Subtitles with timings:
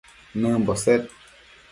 [0.41, 1.03] nëmbo sed